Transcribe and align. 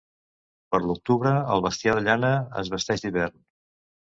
Per 0.75 0.79
l'octubre 0.85 1.33
el 1.57 1.61
bestiar 1.67 1.95
de 1.99 2.03
llana 2.09 2.33
es 2.63 2.73
vesteix 2.79 3.05
d'hivern. 3.07 3.39